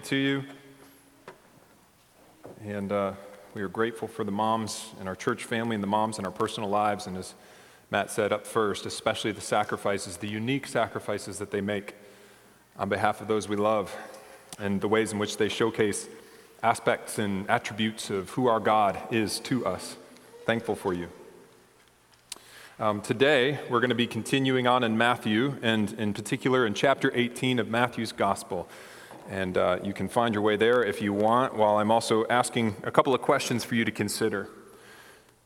[0.00, 0.42] to you.
[2.64, 3.12] And uh,
[3.52, 6.30] we are grateful for the moms in our church family and the moms in our
[6.30, 7.06] personal lives.
[7.06, 7.34] And as
[7.90, 11.94] Matt said up first, especially the sacrifices, the unique sacrifices that they make
[12.78, 13.94] on behalf of those we love,
[14.58, 16.08] and the ways in which they showcase
[16.62, 19.96] aspects and attributes of who our God is to us.
[20.46, 21.08] Thankful for you.
[22.80, 27.12] Um, today, we're going to be continuing on in Matthew, and in particular in chapter
[27.14, 28.68] 18 of Matthew's Gospel.
[29.28, 32.76] And uh, you can find your way there if you want, while I'm also asking
[32.82, 34.48] a couple of questions for you to consider.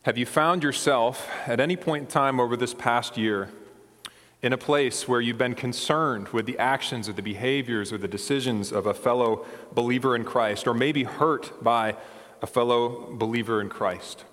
[0.02, 3.51] Have you found yourself at any point in time over this past year
[4.43, 8.09] in a place where you've been concerned with the actions or the behaviors or the
[8.09, 11.97] decisions of a fellow believer in Christ, or maybe hurt by
[12.43, 14.24] a fellow believer in Christ?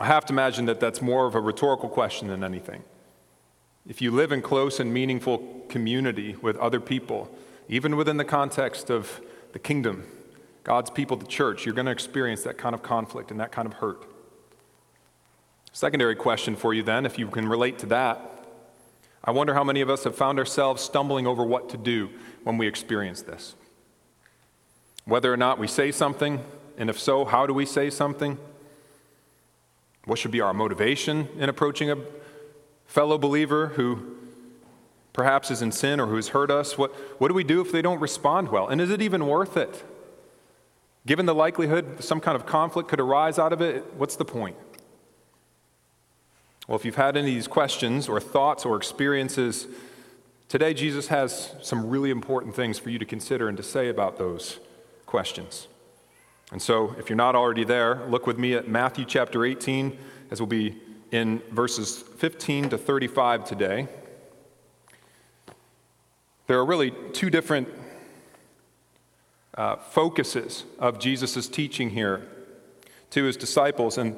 [0.00, 2.84] I have to imagine that that's more of a rhetorical question than anything.
[3.86, 7.34] If you live in close and meaningful community with other people,
[7.68, 9.20] even within the context of
[9.52, 10.06] the kingdom,
[10.64, 13.66] God's people, the church, you're going to experience that kind of conflict and that kind
[13.66, 14.04] of hurt.
[15.72, 18.28] Secondary question for you then, if you can relate to that.
[19.24, 22.10] I wonder how many of us have found ourselves stumbling over what to do
[22.44, 23.54] when we experience this.
[25.04, 26.44] Whether or not we say something,
[26.76, 28.38] and if so, how do we say something?
[30.04, 31.96] What should be our motivation in approaching a
[32.92, 34.18] fellow believer who
[35.14, 36.76] perhaps is in sin or who's hurt us?
[36.76, 38.68] What, what do we do if they don't respond well?
[38.68, 39.82] And is it even worth it?
[41.06, 44.56] Given the likelihood some kind of conflict could arise out of it, what's the point?
[46.68, 49.68] Well, if you've had any of these questions or thoughts or experiences,
[50.48, 54.18] today Jesus has some really important things for you to consider and to say about
[54.18, 54.60] those
[55.06, 55.66] questions.
[56.52, 59.96] And so, if you're not already there, look with me at Matthew chapter 18,
[60.30, 60.78] as we'll be
[61.12, 63.86] in verses 15 to 35 today.
[66.46, 67.68] There are really two different
[69.56, 72.26] uh, focuses of Jesus' teaching here
[73.10, 73.98] to his disciples.
[73.98, 74.16] And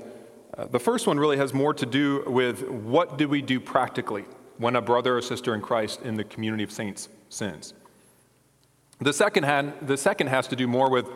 [0.56, 4.24] uh, the first one really has more to do with what do we do practically
[4.58, 7.74] when a brother or sister in Christ in the community of saints sins.
[9.00, 11.06] The second, had, the second has to do more with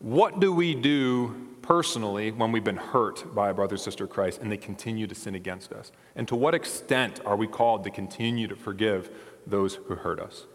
[0.00, 4.40] what do we do personally when we've been hurt by a brother sister of Christ
[4.40, 5.90] and they continue to sin against us?
[6.14, 9.10] And to what extent are we called to continue to forgive
[9.46, 10.46] those who hurt us?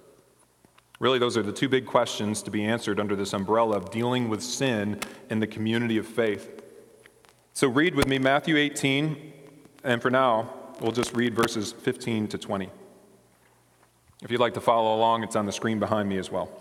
[1.00, 4.30] Really, those are the two big questions to be answered under this umbrella of dealing
[4.30, 5.00] with sin
[5.30, 6.62] in the community of faith.
[7.54, 9.34] So, read with me Matthew 18,
[9.84, 12.70] and for now, we'll just read verses 15 to 20.
[14.22, 16.61] If you'd like to follow along, it's on the screen behind me as well.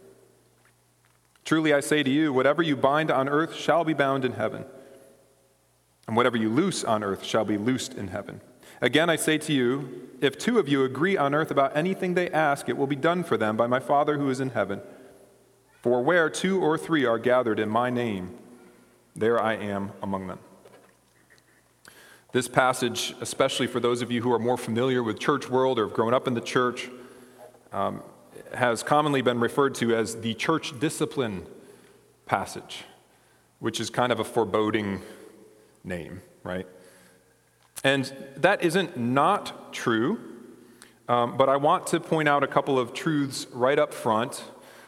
[1.45, 4.65] Truly I say to you, whatever you bind on earth shall be bound in heaven,
[6.07, 8.41] and whatever you loose on earth shall be loosed in heaven.
[8.81, 12.29] Again, I say to you, if two of you agree on earth about anything they
[12.29, 14.81] ask, it will be done for them by my Father who is in heaven.
[15.81, 18.37] For where two or three are gathered in my name,
[19.15, 20.39] there I am among them.
[22.31, 25.85] This passage, especially for those of you who are more familiar with church world or
[25.87, 26.89] have grown up in the church,
[27.73, 28.01] um,
[28.53, 31.45] has commonly been referred to as the church discipline
[32.25, 32.83] passage,
[33.59, 35.01] which is kind of a foreboding
[35.83, 36.67] name, right?
[37.83, 40.19] And that isn't not true,
[41.07, 44.43] um, but I want to point out a couple of truths right up front,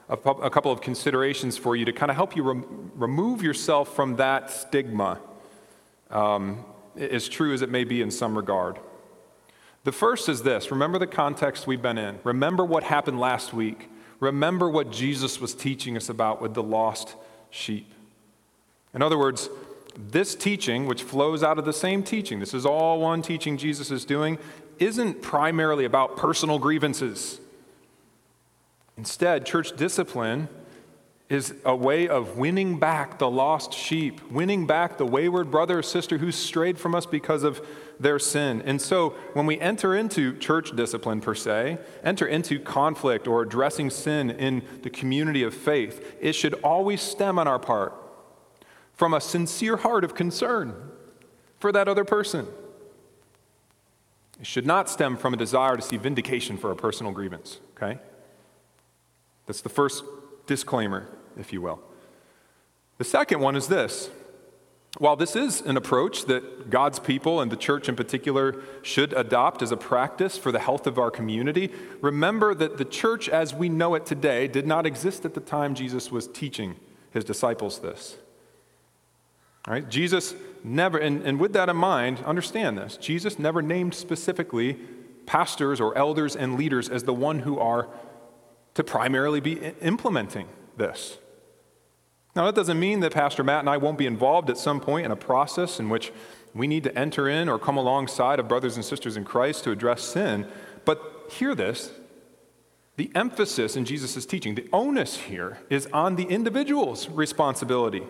[0.10, 3.96] a, a couple of considerations for you to kind of help you rem- remove yourself
[3.96, 5.20] from that stigma,
[6.12, 6.64] um,
[6.96, 8.80] as true as it may be in some regard.
[9.84, 12.20] The first is this remember the context we've been in.
[12.24, 13.90] Remember what happened last week.
[14.20, 17.16] Remember what Jesus was teaching us about with the lost
[17.50, 17.94] sheep.
[18.94, 19.50] In other words,
[19.98, 23.92] this teaching, which flows out of the same teaching, this is all one teaching Jesus
[23.92, 24.40] is doing,
[24.80, 27.40] isn't primarily about personal grievances.
[28.98, 30.48] Instead, church discipline
[31.34, 35.84] is a way of winning back the lost sheep, winning back the wayward brother or
[35.84, 37.66] sister who strayed from us because of
[38.00, 38.62] their sin.
[38.66, 43.90] And so, when we enter into church discipline per se, enter into conflict or addressing
[43.90, 47.94] sin in the community of faith, it should always stem on our part
[48.94, 50.74] from a sincere heart of concern
[51.60, 52.48] for that other person.
[54.40, 58.00] It should not stem from a desire to see vindication for a personal grievance, okay?
[59.46, 60.04] That's the first
[60.48, 61.08] disclaimer,
[61.38, 61.80] if you will.
[62.98, 64.10] The second one is this
[65.00, 69.64] while this is an approach that God's people and the church in particular should adopt
[69.64, 73.70] as a practice for the health of our community, remember that the church as we
[73.70, 76.76] know it today did not exist at the time Jesus was teaching
[77.10, 78.18] his disciples this.
[79.68, 79.90] All right?
[79.90, 84.78] Jesus never, and, and with that in mind, understand this Jesus never named specifically
[85.26, 87.90] pastors or elders and leaders as the one who are
[88.76, 90.48] to primarily be implementing
[90.78, 91.18] this.
[92.36, 95.06] Now, that doesn't mean that Pastor Matt and I won't be involved at some point
[95.06, 96.12] in a process in which
[96.54, 99.72] we need to enter in or come alongside of brothers and sisters in Christ to
[99.72, 100.48] address sin.
[100.86, 101.92] But hear this
[102.96, 108.04] the emphasis in Jesus' teaching, the onus here is on the individual's responsibility,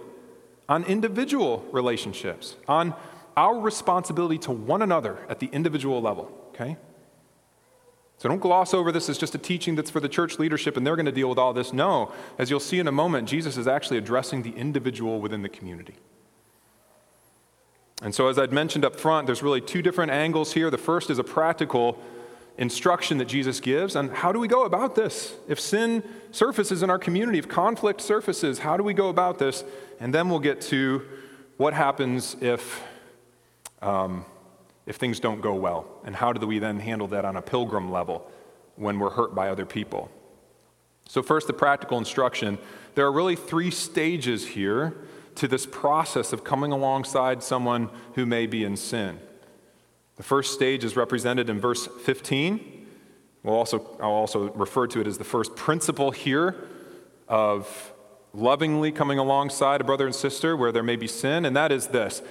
[0.67, 2.93] on individual relationships, on
[3.37, 6.75] our responsibility to one another at the individual level, okay?
[8.17, 10.87] So don't gloss over this as just a teaching that's for the church leadership and
[10.87, 11.73] they're going to deal with all this.
[11.73, 15.49] No, as you'll see in a moment, Jesus is actually addressing the individual within the
[15.49, 15.95] community.
[18.01, 20.69] And so, as I'd mentioned up front, there's really two different angles here.
[20.69, 21.97] The first is a practical
[22.57, 25.33] instruction that Jesus gives on how do we go about this?
[25.47, 29.63] If sin surfaces in our community, if conflict surfaces, how do we go about this?
[29.99, 31.03] And then we'll get to
[31.57, 32.83] what happens if
[33.81, 34.25] um,
[34.85, 35.85] if things don't go well?
[36.03, 38.29] And how do we then handle that on a pilgrim level
[38.75, 40.09] when we're hurt by other people?
[41.07, 42.57] So, first, the practical instruction.
[42.95, 44.95] There are really three stages here
[45.35, 49.19] to this process of coming alongside someone who may be in sin.
[50.15, 52.87] The first stage is represented in verse 15.
[53.41, 56.55] We'll also, I'll also refer to it as the first principle here
[57.27, 57.93] of
[58.33, 61.87] lovingly coming alongside a brother and sister where there may be sin, and that is
[61.87, 62.21] this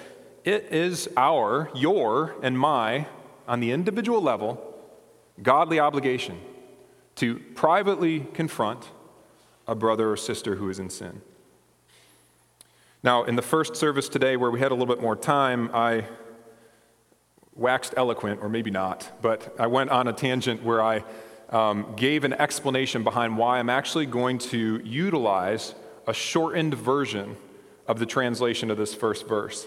[0.44, 3.06] it is our, your, and my,
[3.46, 4.74] on the individual level,
[5.42, 6.40] godly obligation
[7.16, 8.88] to privately confront
[9.68, 11.20] a brother or sister who is in sin.
[13.02, 16.04] Now, in the first service today, where we had a little bit more time, I
[17.54, 21.04] waxed eloquent, or maybe not, but I went on a tangent where I
[21.50, 25.74] um, gave an explanation behind why I'm actually going to utilize
[26.06, 27.36] a shortened version
[27.86, 29.66] of the translation of this first verse.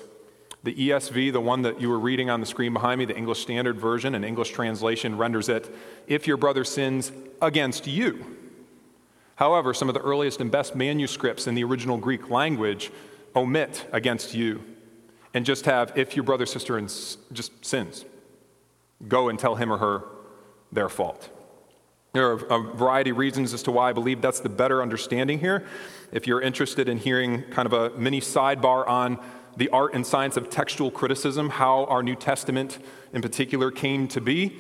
[0.66, 3.40] The ESV, the one that you were reading on the screen behind me, the English
[3.40, 5.72] Standard Version, an English translation renders it,
[6.08, 8.36] if your brother sins against you.
[9.36, 12.92] However, some of the earliest and best manuscripts in the original Greek language
[13.36, 14.64] omit against you
[15.36, 16.88] and just have, if your brother, sister, and
[17.32, 18.04] just sins,
[19.08, 20.04] go and tell him or her
[20.72, 21.30] their fault.
[22.14, 25.38] There are a variety of reasons as to why I believe that's the better understanding
[25.38, 25.68] here.
[26.12, 29.20] If you're interested in hearing kind of a mini sidebar on
[29.58, 32.80] the art and science of textual criticism, how our New Testament
[33.14, 34.58] in particular came to be,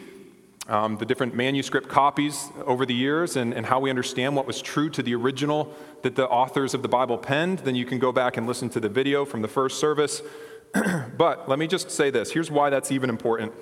[0.67, 4.61] um, the different manuscript copies over the years, and, and how we understand what was
[4.61, 8.11] true to the original that the authors of the Bible penned, then you can go
[8.11, 10.21] back and listen to the video from the first service.
[11.17, 13.53] but let me just say this here's why that's even important.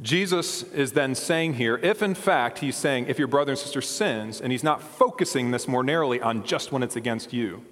[0.00, 3.80] Jesus is then saying here, if in fact he's saying, if your brother and sister
[3.80, 7.64] sins, and he's not focusing this more narrowly on just when it's against you,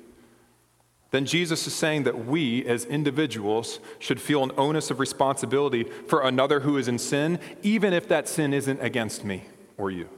[1.16, 6.20] then Jesus is saying that we as individuals should feel an onus of responsibility for
[6.20, 9.44] another who is in sin, even if that sin isn't against me
[9.78, 10.10] or you.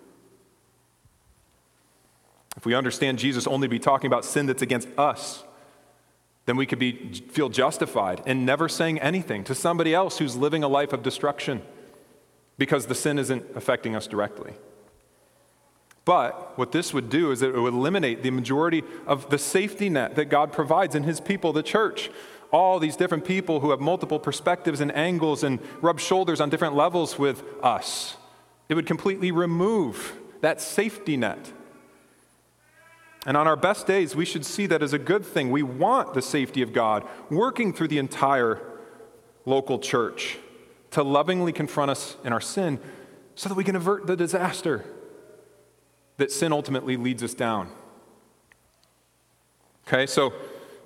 [2.56, 5.44] If we understand Jesus only be talking about sin that's against us,
[6.46, 10.64] then we could be, feel justified in never saying anything to somebody else who's living
[10.64, 11.62] a life of destruction
[12.56, 14.54] because the sin isn't affecting us directly.
[16.08, 20.14] But what this would do is it would eliminate the majority of the safety net
[20.14, 22.10] that God provides in His people, the church.
[22.50, 26.74] All these different people who have multiple perspectives and angles and rub shoulders on different
[26.74, 28.16] levels with us.
[28.70, 31.52] It would completely remove that safety net.
[33.26, 35.50] And on our best days, we should see that as a good thing.
[35.50, 38.62] We want the safety of God working through the entire
[39.44, 40.38] local church
[40.92, 42.80] to lovingly confront us in our sin
[43.34, 44.86] so that we can avert the disaster
[46.18, 47.70] that sin ultimately leads us down.
[49.86, 50.34] Okay, so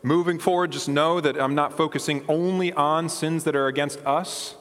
[0.03, 4.55] moving forward, just know that I'm not focusing only on sins that are against us,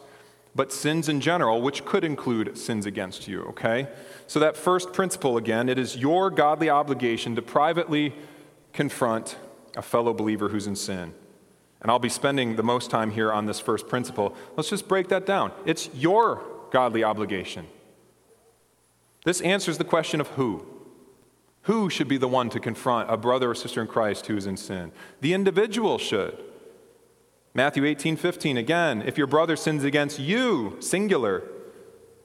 [0.55, 3.87] but sins in general, which could include sins against you, okay?
[4.27, 8.13] So, that first principle again, it is your godly obligation to privately
[8.73, 9.37] confront
[9.77, 11.13] a fellow believer who's in sin.
[11.81, 14.35] And I'll be spending the most time here on this first principle.
[14.55, 15.51] Let's just break that down.
[15.65, 17.67] It's your godly obligation.
[19.23, 20.65] This answers the question of who.
[21.63, 24.47] Who should be the one to confront a brother or sister in Christ who is
[24.47, 24.91] in sin?
[25.21, 26.37] The individual should.
[27.53, 31.43] Matthew 18, 15, again, if your brother sins against you, singular,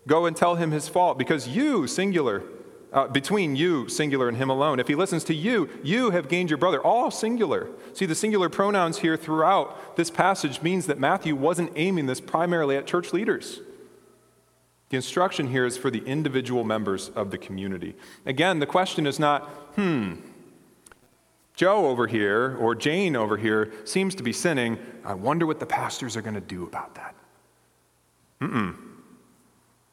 [0.07, 2.45] go and tell him his fault, because you, singular,
[2.93, 4.79] uh, between you, singular, and him alone.
[4.79, 7.69] If he listens to you, you have gained your brother, all singular.
[7.93, 12.77] See, the singular pronouns here throughout this passage means that Matthew wasn't aiming this primarily
[12.77, 13.61] at church leaders.
[14.89, 17.97] The instruction here is for the individual members of the community.
[18.25, 19.43] Again, the question is not,
[19.75, 20.15] hmm,
[21.55, 24.79] Joe over here or Jane over here seems to be sinning.
[25.05, 27.15] I wonder what the pastors are going to do about that.
[28.41, 28.77] Mm-mm.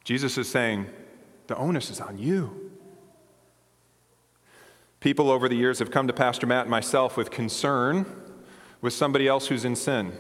[0.04, 0.88] Jesus is saying,
[1.48, 2.72] the onus is on you.
[5.00, 8.06] People over the years have come to Pastor Matt and myself with concern
[8.82, 10.14] with somebody else who's in sin.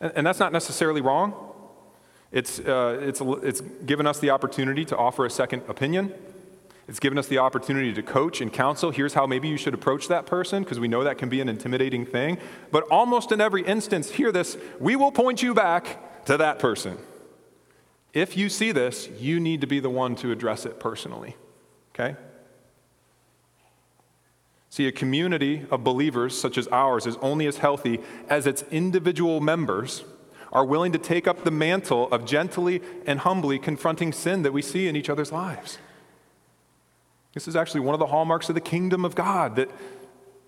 [0.00, 1.51] And that's not necessarily wrong.
[2.32, 6.14] It's, uh, it's, it's given us the opportunity to offer a second opinion.
[6.88, 8.90] It's given us the opportunity to coach and counsel.
[8.90, 11.48] Here's how maybe you should approach that person, because we know that can be an
[11.48, 12.38] intimidating thing.
[12.70, 16.98] But almost in every instance, hear this we will point you back to that person.
[18.12, 21.36] If you see this, you need to be the one to address it personally.
[21.94, 22.16] Okay?
[24.70, 29.40] See, a community of believers such as ours is only as healthy as its individual
[29.40, 30.04] members
[30.52, 34.62] are willing to take up the mantle of gently and humbly confronting sin that we
[34.62, 35.78] see in each other's lives.
[37.32, 39.70] This is actually one of the hallmarks of the kingdom of God that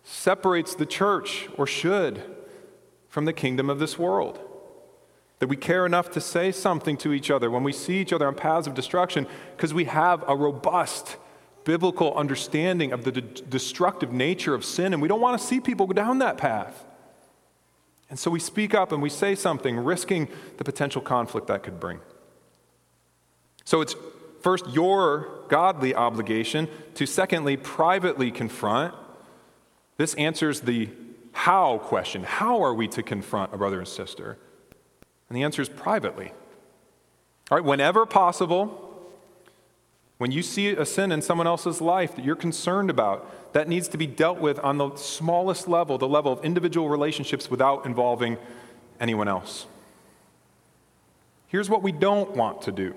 [0.02, 2.22] separates the church, or should,
[3.08, 4.38] from the kingdom of this world.
[5.38, 8.26] That we care enough to say something to each other when we see each other
[8.26, 11.16] on paths of destruction because we have a robust
[11.64, 15.60] biblical understanding of the de- destructive nature of sin, and we don't want to see
[15.60, 16.84] people go down that path.
[18.10, 21.80] And so we speak up and we say something, risking the potential conflict that could
[21.80, 22.00] bring.
[23.64, 23.96] So it's
[24.42, 28.94] first your godly obligation to, secondly, privately confront.
[29.96, 30.90] This answers the
[31.32, 32.22] how question.
[32.22, 34.38] How are we to confront a brother and sister?
[35.28, 36.32] And the answer is privately.
[37.50, 38.83] All right, whenever possible,
[40.24, 43.88] when you see a sin in someone else's life that you're concerned about, that needs
[43.88, 48.38] to be dealt with on the smallest level, the level of individual relationships without involving
[48.98, 49.66] anyone else.
[51.48, 52.94] Here's what we don't want to do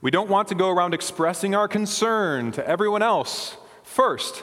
[0.00, 4.42] we don't want to go around expressing our concern to everyone else first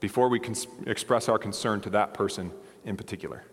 [0.00, 2.50] before we cons- express our concern to that person
[2.84, 3.44] in particular.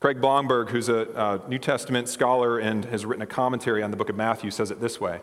[0.00, 4.08] Craig Blomberg, who's a New Testament scholar and has written a commentary on the book
[4.08, 5.20] of Matthew, says it this way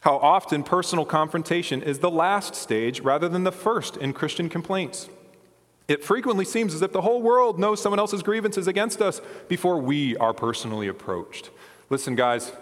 [0.00, 5.08] How often personal confrontation is the last stage rather than the first in Christian complaints.
[5.88, 9.78] It frequently seems as if the whole world knows someone else's grievances against us before
[9.78, 11.50] we are personally approached.
[11.90, 12.52] Listen, guys,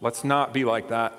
[0.00, 1.12] Let's not be like that.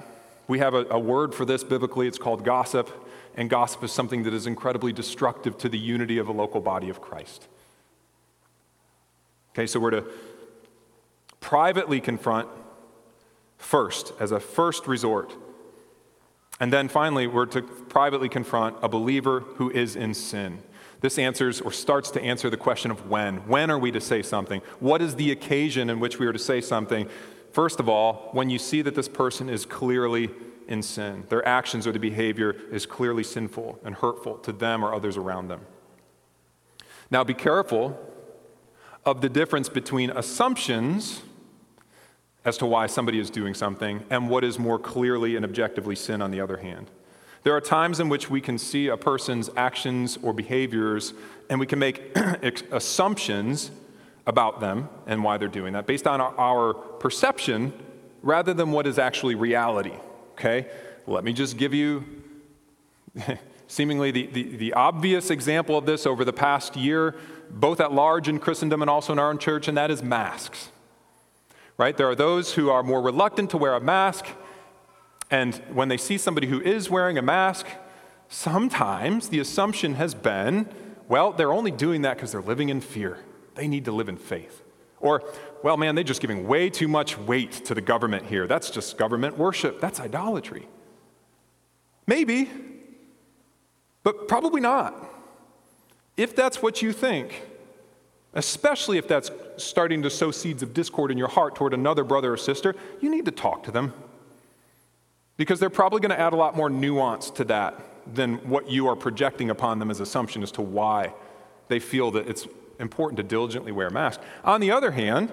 [0.48, 2.08] We have a, a, word for this biblically.
[2.08, 2.89] It's called gossip.
[3.36, 6.89] And gossip is something that is incredibly destructive to the unity of a local body
[6.89, 7.48] of Christ.
[9.53, 10.05] Okay, so we're to
[11.39, 12.48] privately confront
[13.59, 15.35] first, as a first resort.
[16.59, 20.63] And then finally, we're to privately confront a believer who is in sin.
[21.01, 23.47] This answers or starts to answer the question of when.
[23.47, 24.61] When are we to say something?
[24.79, 27.07] What is the occasion in which we are to say something?
[27.51, 30.29] First of all, when you see that this person is clearly
[30.67, 34.93] in sin, their actions or the behavior is clearly sinful and hurtful to them or
[34.93, 35.61] others around them.
[37.09, 37.97] Now, be careful
[39.05, 41.21] of the difference between assumptions
[42.46, 46.22] as to why somebody is doing something and what is more clearly and objectively sin
[46.22, 46.89] on the other hand.
[47.43, 51.13] There are times in which we can see a person's actions or behaviors
[51.50, 52.17] and we can make
[52.72, 53.72] assumptions
[54.27, 57.72] about them and why they're doing that based on our, perception
[58.22, 59.93] rather than what is actually reality.
[60.34, 60.67] Okay?
[61.08, 62.03] Let me just give you
[63.67, 67.15] seemingly the, the, the, obvious example of this over the past year,
[67.50, 70.69] both at large in Christendom and also in our own church, and that is masks.
[71.79, 71.95] Right?
[71.95, 74.25] There are those who are more reluctant to wear a mask,
[75.31, 77.65] and when they see somebody who is wearing a mask,
[78.27, 80.67] sometimes the assumption has been,
[81.07, 83.19] well, they're only doing that because they're living in fear.
[83.55, 84.62] They need to live in faith.
[85.00, 85.24] Or,
[85.63, 88.45] well, man, they're just giving way too much weight to the government here.
[88.45, 89.79] That's just government worship.
[89.79, 90.67] That's idolatry.
[92.05, 92.50] Maybe,
[94.03, 94.95] but probably not.
[96.17, 97.41] If that's what you think,
[98.33, 102.33] especially if that's starting to sow seeds of discord in your heart toward another brother
[102.33, 103.93] or sister, you need to talk to them.
[105.38, 107.81] Because they're probably going to add a lot more nuance to that
[108.13, 111.13] than what you are projecting upon them as assumption as to why
[111.67, 112.48] they feel that it's
[112.79, 114.21] important to diligently wear a mask.
[114.43, 115.31] On the other hand,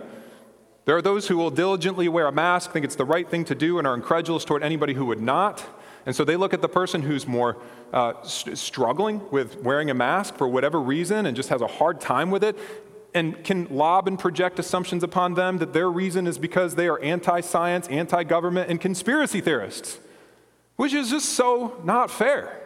[0.85, 3.55] there are those who will diligently wear a mask, think it's the right thing to
[3.55, 5.65] do, and are incredulous toward anybody who would not.
[6.07, 7.57] And so they look at the person who's more
[7.93, 12.00] uh, st- struggling with wearing a mask for whatever reason and just has a hard
[12.00, 12.57] time with it,
[13.17, 17.01] and can lob and project assumptions upon them that their reason is because they are
[17.01, 19.99] anti science, anti government, and conspiracy theorists,
[20.77, 22.61] which is just so not fair.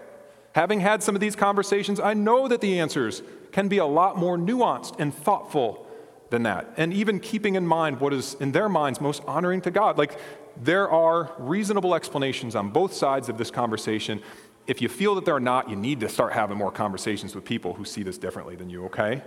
[0.56, 4.18] Having had some of these conversations, I know that the answers can be a lot
[4.18, 5.86] more nuanced and thoughtful
[6.30, 6.68] than that.
[6.76, 9.98] And even keeping in mind what is in their minds most honoring to God.
[9.98, 10.18] Like,
[10.60, 14.20] there are reasonable explanations on both sides of this conversation.
[14.66, 17.44] If you feel that there are not, you need to start having more conversations with
[17.44, 19.22] people who see this differently than you, okay?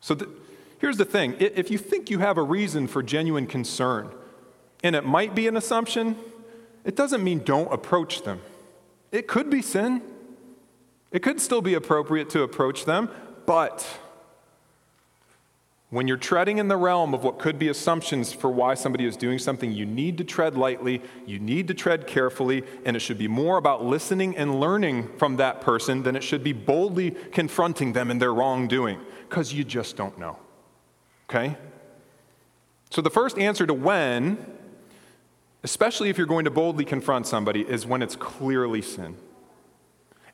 [0.00, 0.16] So
[0.78, 4.10] here's the thing if you think you have a reason for genuine concern,
[4.82, 6.16] and it might be an assumption,
[6.84, 8.40] it doesn't mean don't approach them.
[9.12, 10.02] It could be sin.
[11.10, 13.10] It could still be appropriate to approach them,
[13.44, 13.86] but
[15.90, 19.16] when you're treading in the realm of what could be assumptions for why somebody is
[19.16, 23.18] doing something, you need to tread lightly, you need to tread carefully, and it should
[23.18, 27.92] be more about listening and learning from that person than it should be boldly confronting
[27.92, 30.38] them in their wrongdoing, because you just don't know.
[31.28, 31.56] Okay?
[32.90, 34.38] So the first answer to when,
[35.64, 39.16] especially if you're going to boldly confront somebody, is when it's clearly sin.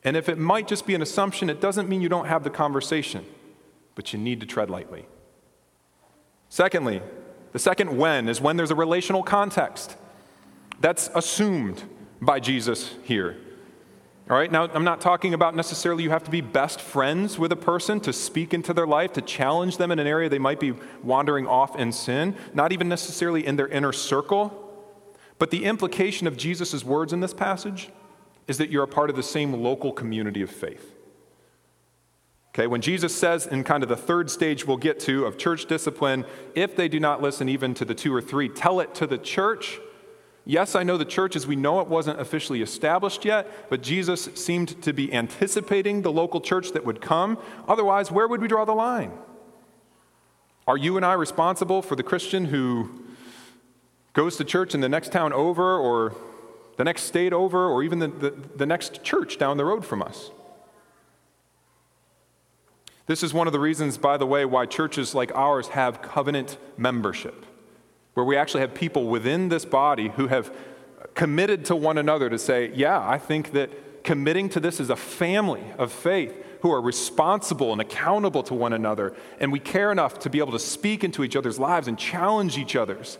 [0.04, 2.50] And if it might just be an assumption, it doesn't mean you don't have the
[2.50, 3.24] conversation,
[3.94, 5.06] but you need to tread lightly.
[6.48, 7.02] Secondly,
[7.52, 9.96] the second when is when there's a relational context.
[10.80, 11.82] That's assumed
[12.20, 13.36] by Jesus here.
[14.28, 17.52] All right, now I'm not talking about necessarily you have to be best friends with
[17.52, 20.58] a person to speak into their life, to challenge them in an area they might
[20.58, 24.62] be wandering off in sin, not even necessarily in their inner circle.
[25.38, 27.90] But the implication of Jesus' words in this passage
[28.48, 30.95] is that you're a part of the same local community of faith.
[32.56, 35.66] Okay, when Jesus says in kind of the third stage we'll get to of church
[35.66, 39.06] discipline, if they do not listen even to the two or three, tell it to
[39.06, 39.78] the church.
[40.46, 44.30] Yes, I know the church as we know it wasn't officially established yet, but Jesus
[44.36, 47.36] seemed to be anticipating the local church that would come.
[47.68, 49.12] Otherwise, where would we draw the line?
[50.66, 53.04] Are you and I responsible for the Christian who
[54.14, 56.14] goes to church in the next town over, or
[56.78, 60.00] the next state over, or even the, the, the next church down the road from
[60.00, 60.30] us?
[63.06, 66.58] This is one of the reasons, by the way, why churches like ours have covenant
[66.76, 67.46] membership,
[68.14, 70.52] where we actually have people within this body who have
[71.14, 74.96] committed to one another to say, yeah, I think that committing to this is a
[74.96, 80.18] family of faith who are responsible and accountable to one another, and we care enough
[80.20, 83.18] to be able to speak into each other's lives and challenge each other's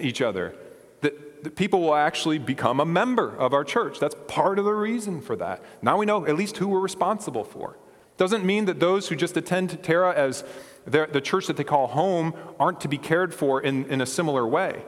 [0.00, 0.54] each other,
[1.00, 3.98] that, that people will actually become a member of our church.
[3.98, 5.62] That's part of the reason for that.
[5.82, 7.76] Now we know at least who we're responsible for.
[8.16, 10.44] Doesn't mean that those who just attend Terra as
[10.86, 14.46] the church that they call home aren't to be cared for in, in a similar
[14.46, 14.84] way.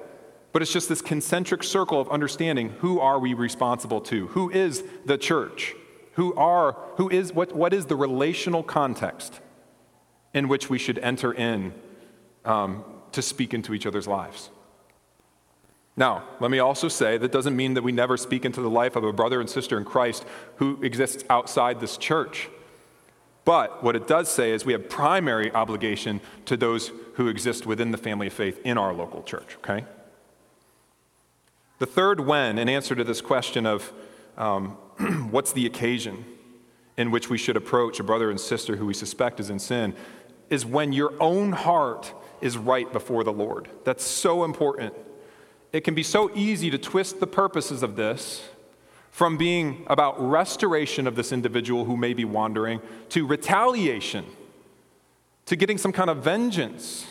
[0.53, 4.29] But it's just this concentric circle of understanding who are we responsible to?
[4.29, 5.75] Who is the church?
[6.13, 9.41] Who are, who is, what, what is the relational context
[10.33, 11.75] in which we should enter in
[12.45, 14.51] um, to speak into each other's lives?
[15.95, 18.97] Now, let me also say that doesn't mean that we never speak into the life
[18.97, 20.25] of a brother and sister in Christ
[20.57, 22.49] who exists outside this church.
[23.47, 27.93] But what it does say is we have primary obligation to those who exist within
[27.93, 29.85] the family of faith in our local church, okay?
[31.79, 33.93] The third when, in answer to this question of
[34.37, 34.71] um,
[35.31, 36.25] what's the occasion
[36.97, 39.95] in which we should approach a brother and sister who we suspect is in sin,
[40.51, 43.69] is when your own heart is right before the Lord.
[43.85, 44.93] That's so important.
[45.73, 48.43] It can be so easy to twist the purposes of this
[49.17, 54.27] from being about restoration of this individual who may be wandering to retaliation,
[55.47, 57.07] to getting some kind of vengeance,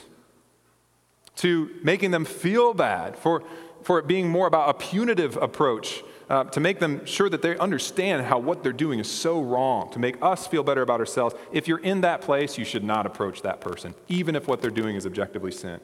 [1.36, 3.44] to making them feel bad, for,
[3.82, 7.58] for it being more about a punitive approach, uh, to make them sure that they
[7.58, 11.34] understand how what they're doing is so wrong, to make us feel better about ourselves.
[11.52, 14.70] If you're in that place, you should not approach that person, even if what they're
[14.70, 15.80] doing is objectively sin.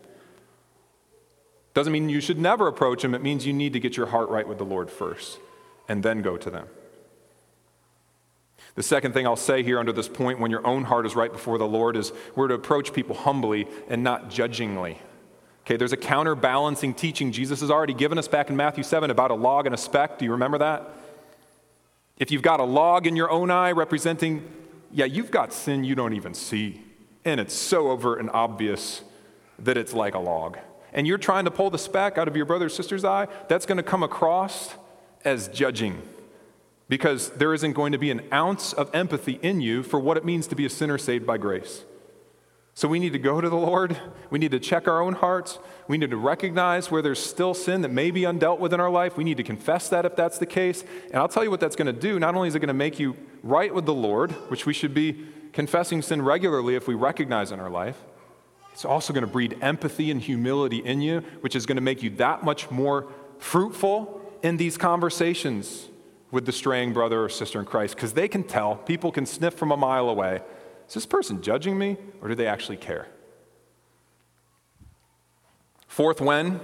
[1.73, 4.29] Doesn't mean you should never approach them, it means you need to get your heart
[4.29, 5.39] right with the Lord first
[5.88, 6.67] and then go to them.
[8.76, 11.32] The second thing I'll say here under this point, when your own heart is right
[11.32, 14.98] before the Lord, is we're to approach people humbly and not judgingly.
[15.65, 19.32] Okay, there's a counterbalancing teaching Jesus has already given us back in Matthew 7 about
[19.32, 20.17] a log and a speck.
[20.17, 20.89] Do you remember that?
[22.17, 24.50] If you've got a log in your own eye representing,
[24.91, 26.82] yeah, you've got sin you don't even see.
[27.26, 29.02] And it's so overt and obvious
[29.60, 30.58] that it's like a log.
[30.94, 33.78] And you're trying to pull the speck out of your brother's sister's eye, that's going
[33.78, 34.76] to come across
[35.23, 36.01] as judging
[36.91, 40.25] because there isn't going to be an ounce of empathy in you for what it
[40.25, 41.86] means to be a sinner saved by grace.
[42.73, 43.97] So we need to go to the Lord.
[44.29, 45.60] We need to check our own hearts.
[45.88, 48.89] We need to recognize where there's still sin that may be undealt with in our
[48.89, 49.17] life.
[49.17, 50.84] We need to confess that if that's the case.
[51.07, 52.19] And I'll tell you what that's going to do.
[52.19, 54.93] Not only is it going to make you right with the Lord, which we should
[54.93, 57.97] be confessing sin regularly, if we recognize in our life,
[58.71, 62.01] it's also going to breed empathy and humility in you, which is going to make
[62.01, 63.07] you that much more
[63.38, 65.88] fruitful in these conversations
[66.32, 69.54] with the straying brother or sister in Christ because they can tell, people can sniff
[69.54, 70.41] from a mile away
[70.91, 73.08] is this person judging me or do they actually care?
[75.88, 76.60] Fourth, when?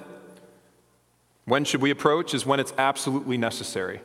[1.45, 2.33] When should we approach?
[2.33, 4.01] Is when it's absolutely necessary.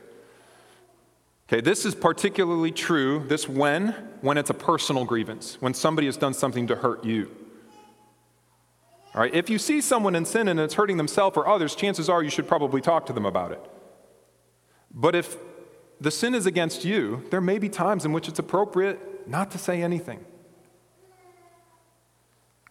[1.49, 3.89] Okay, this is particularly true, this when,
[4.21, 7.29] when it's a personal grievance, when somebody has done something to hurt you.
[9.15, 12.09] All right, if you see someone in sin and it's hurting themselves or others, chances
[12.09, 13.61] are you should probably talk to them about it.
[14.91, 15.37] But if
[16.01, 19.57] the sin is against you, there may be times in which it's appropriate not to
[19.57, 20.23] say anything.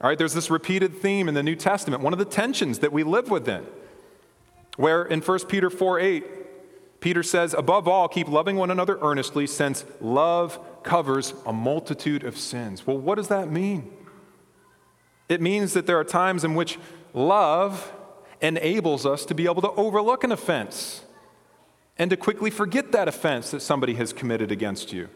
[0.00, 2.92] All right, there's this repeated theme in the New Testament, one of the tensions that
[2.92, 3.64] we live within,
[4.76, 6.24] where in 1 Peter 4 8,
[7.00, 12.36] Peter says, Above all, keep loving one another earnestly, since love covers a multitude of
[12.36, 12.84] sins.
[12.84, 13.92] Well, what does that mean?
[15.28, 16.78] It means that there are times in which
[17.14, 17.92] love
[18.40, 21.02] enables us to be able to overlook an offense
[21.98, 25.08] and to quickly forget that offense that somebody has committed against you.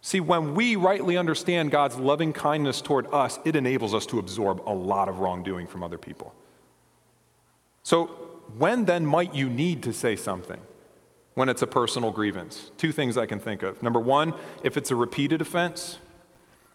[0.00, 4.62] See, when we rightly understand God's loving kindness toward us, it enables us to absorb
[4.66, 6.34] a lot of wrongdoing from other people.
[7.82, 8.06] So,
[8.56, 10.60] when then might you need to say something?
[11.34, 12.70] When it's a personal grievance.
[12.78, 13.82] Two things I can think of.
[13.82, 14.34] Number one,
[14.64, 15.98] if it's a repeated offense.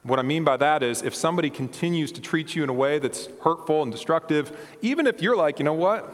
[0.04, 3.00] What I mean by that is if somebody continues to treat you in a way
[3.00, 6.12] that's hurtful and destructive, even if you're like, you know what?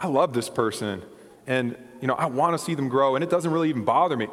[0.00, 1.02] I love this person
[1.46, 4.16] and you know, I want to see them grow and it doesn't really even bother
[4.16, 4.28] me.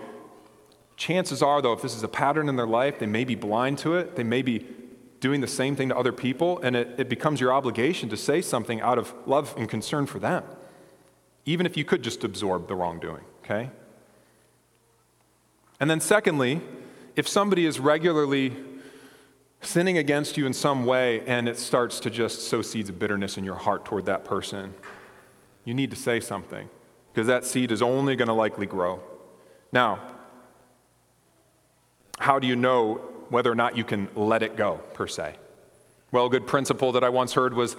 [0.95, 3.77] Chances are though if this is a pattern in their life, they may be blind
[3.79, 4.15] to it.
[4.15, 4.65] They may be
[5.19, 8.41] doing the same thing to other people, and it, it becomes your obligation to say
[8.41, 10.43] something out of love and concern for them,
[11.45, 13.69] even if you could just absorb the wrongdoing, okay?
[15.79, 16.61] And then, secondly,
[17.15, 18.55] if somebody is regularly
[19.61, 23.37] sinning against you in some way and it starts to just sow seeds of bitterness
[23.37, 24.73] in your heart toward that person,
[25.65, 26.69] you need to say something
[27.11, 29.01] because that seed is only going to likely grow.
[29.71, 29.99] Now,
[32.19, 35.35] how do you know whether or not you can let it go, per se.
[36.11, 37.75] Well, a good principle that I once heard was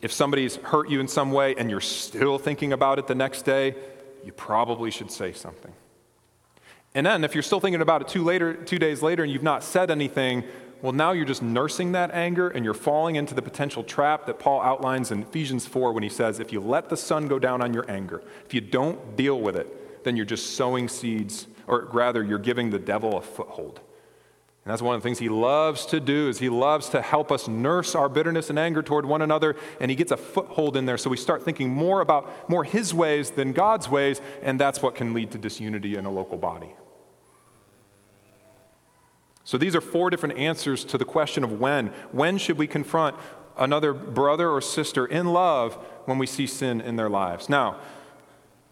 [0.00, 3.42] if somebody's hurt you in some way and you're still thinking about it the next
[3.42, 3.74] day,
[4.24, 5.72] you probably should say something.
[6.94, 9.42] And then if you're still thinking about it two, later, two days later and you've
[9.42, 10.44] not said anything,
[10.84, 14.38] well, now you're just nursing that anger and you're falling into the potential trap that
[14.38, 17.62] Paul outlines in Ephesians 4 when he says, if you let the sun go down
[17.62, 21.88] on your anger, if you don't deal with it, then you're just sowing seeds, or
[21.90, 23.80] rather, you're giving the devil a foothold.
[24.66, 27.32] And that's one of the things he loves to do is he loves to help
[27.32, 30.84] us nurse our bitterness and anger toward one another and he gets a foothold in
[30.84, 34.82] there so we start thinking more about more his ways than God's ways and that's
[34.82, 36.74] what can lead to disunity in a local body.
[39.44, 41.88] So these are four different answers to the question of when.
[42.12, 43.16] When should we confront
[43.56, 45.74] another brother or sister in love
[46.06, 47.48] when we see sin in their lives?
[47.48, 47.78] Now,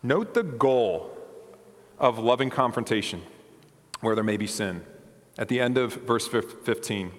[0.02, 1.16] note the goal
[1.98, 3.22] of loving confrontation
[4.00, 4.82] where there may be sin
[5.38, 7.12] at the end of verse 15.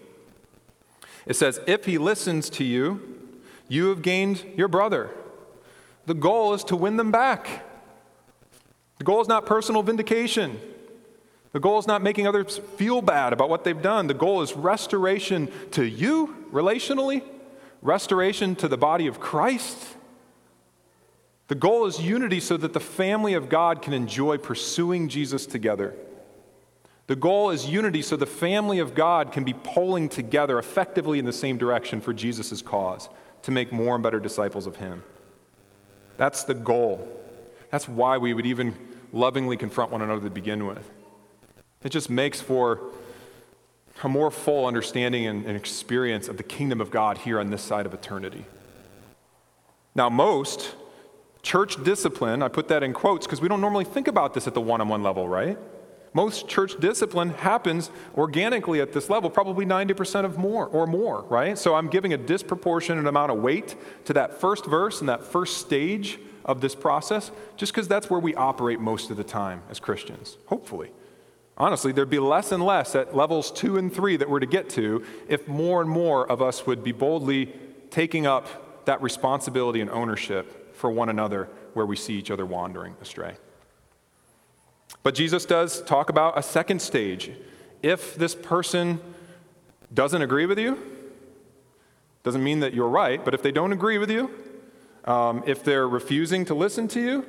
[1.25, 3.31] It says, If he listens to you,
[3.67, 5.11] you have gained your brother.
[6.05, 7.65] The goal is to win them back.
[8.97, 10.59] The goal is not personal vindication.
[11.53, 14.07] The goal is not making others feel bad about what they've done.
[14.07, 17.23] The goal is restoration to you relationally,
[17.81, 19.77] restoration to the body of Christ.
[21.47, 25.93] The goal is unity so that the family of God can enjoy pursuing Jesus together.
[27.05, 31.25] The goal is unity so the family of God can be pulling together effectively in
[31.25, 33.09] the same direction for Jesus' cause
[33.43, 35.03] to make more and better disciples of Him.
[36.17, 37.07] That's the goal.
[37.69, 38.75] That's why we would even
[39.11, 40.89] lovingly confront one another to begin with.
[41.83, 42.79] It just makes for
[44.03, 47.61] a more full understanding and, and experience of the kingdom of God here on this
[47.61, 48.45] side of eternity.
[49.95, 50.75] Now, most
[51.41, 54.53] church discipline, I put that in quotes because we don't normally think about this at
[54.53, 55.57] the one on one level, right?
[56.13, 61.57] Most church discipline happens organically at this level, probably 90% of more or more, right?
[61.57, 65.57] So I'm giving a disproportionate amount of weight to that first verse and that first
[65.57, 69.79] stage of this process, just because that's where we operate most of the time as
[69.79, 70.91] Christians, hopefully.
[71.57, 74.69] Honestly, there'd be less and less at levels two and three that we're to get
[74.71, 77.53] to if more and more of us would be boldly
[77.91, 82.95] taking up that responsibility and ownership for one another where we see each other wandering
[83.01, 83.35] astray.
[85.03, 87.31] But Jesus does talk about a second stage.
[87.81, 88.99] If this person
[89.93, 90.79] doesn't agree with you,
[92.23, 94.31] doesn't mean that you're right, but if they don't agree with you,
[95.05, 97.25] um, if they're refusing to listen to you,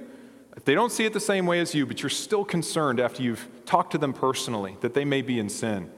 [0.56, 3.22] if they don't see it the same way as you, but you're still concerned after
[3.22, 5.90] you've talked to them personally that they may be in sin,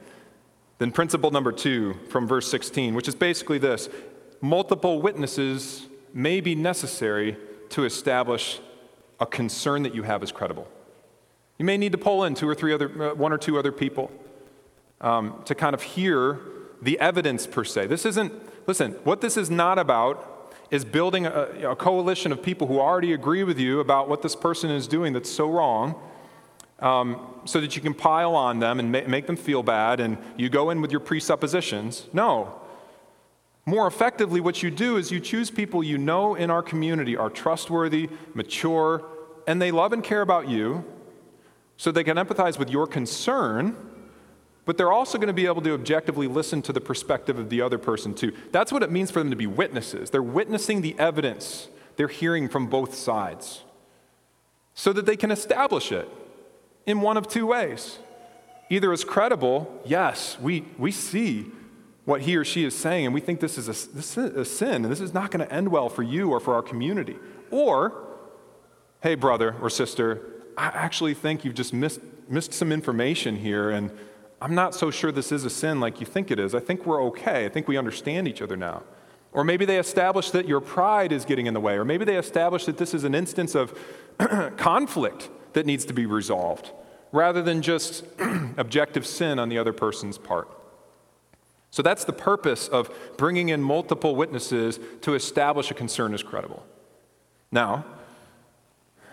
[0.79, 3.89] Then, principle number two from verse 16, which is basically this
[4.41, 7.37] multiple witnesses may be necessary
[7.71, 8.61] to establish
[9.19, 10.69] a concern that you have is credible.
[11.59, 13.73] You may need to pull in two or three other, uh, one or two other
[13.73, 14.11] people
[15.01, 16.39] um, to kind of hear
[16.83, 17.87] the evidence per se.
[17.87, 18.33] This isn't,
[18.69, 20.36] listen, what this is not about
[20.71, 24.35] is building a, a coalition of people who already agree with you about what this
[24.35, 25.95] person is doing that's so wrong
[26.81, 30.19] um, so that you can pile on them and ma- make them feel bad and
[30.37, 32.07] you go in with your presuppositions.
[32.13, 32.61] No.
[33.65, 37.31] More effectively, what you do is you choose people you know in our community are
[37.31, 39.05] trustworthy, mature,
[39.47, 40.85] and they love and care about you
[41.77, 43.77] so they can empathize with your concern,
[44.67, 47.63] but they're also going to be able to objectively listen to the perspective of the
[47.63, 48.33] other person too.
[48.53, 50.11] That's what it means for them to be witnesses.
[50.11, 53.63] They're witnessing the evidence, they're hearing from both sides
[54.75, 56.07] so that they can establish it
[56.85, 57.99] in one of two ways.
[58.69, 61.47] Either as credible, yes, we, we see
[62.05, 64.45] what he or she is saying, and we think this is a, this is a
[64.45, 67.17] sin, and this is not going to end well for you or for our community.
[67.51, 67.93] Or,
[69.03, 70.21] hey, brother or sister,
[70.59, 73.91] I actually think you've just missed, missed some information here, and
[74.41, 76.55] I'm not so sure this is a sin like you think it is.
[76.55, 77.47] I think we're okay.
[77.47, 78.83] I think we understand each other now.
[79.33, 82.17] Or maybe they establish that your pride is getting in the way, or maybe they
[82.17, 83.79] establish that this is an instance of
[84.57, 86.71] conflict that needs to be resolved
[87.13, 88.05] rather than just
[88.57, 90.49] objective sin on the other person's part.
[91.71, 96.65] So that's the purpose of bringing in multiple witnesses to establish a concern as credible.
[97.53, 97.85] Now,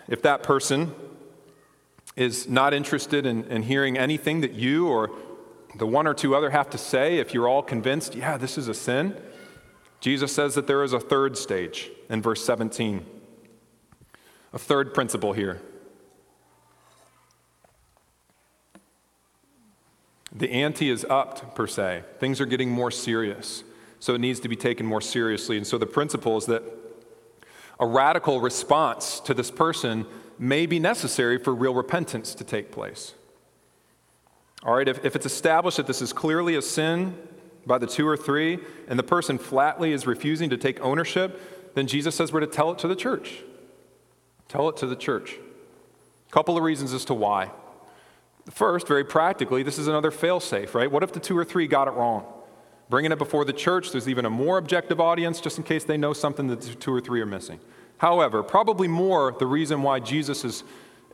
[0.08, 0.94] if that person
[2.16, 5.10] is not interested in, in, hearing anything that you or
[5.76, 8.68] the one or two other have to say, if you're all convinced, yeah, this is
[8.68, 9.20] a sin,
[10.00, 13.04] Jesus says that there is a third stage in verse 17.
[14.52, 15.60] A third principle here.
[20.32, 22.04] The ante is upped, per se.
[22.18, 23.64] Things are getting more serious.
[23.98, 25.56] So it needs to be taken more seriously.
[25.56, 26.62] And so the principle is that
[27.80, 30.06] a radical response to this person
[30.38, 33.14] may be necessary for real repentance to take place.
[34.62, 37.16] All right, if, if it's established that this is clearly a sin
[37.66, 41.86] by the two or three, and the person flatly is refusing to take ownership, then
[41.86, 43.42] Jesus says we're to tell it to the church.
[44.48, 45.36] Tell it to the church.
[46.28, 47.50] A couple of reasons as to why.
[48.50, 50.90] First, very practically, this is another failsafe, right?
[50.90, 52.26] What if the two or three got it wrong?
[52.90, 55.96] Bringing it before the church, there's even a more objective audience just in case they
[55.96, 57.58] know something that the two or three are missing.
[57.98, 60.64] However, probably more the reason why Jesus is,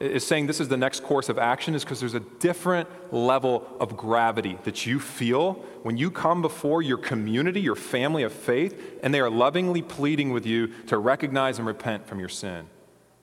[0.00, 3.66] is saying this is the next course of action is because there's a different level
[3.78, 8.98] of gravity that you feel when you come before your community, your family of faith,
[9.02, 12.66] and they are lovingly pleading with you to recognize and repent from your sin.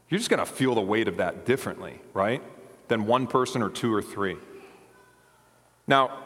[0.09, 2.41] You're just going to feel the weight of that differently, right?
[2.87, 4.37] than one person or two or three.
[5.87, 6.23] Now,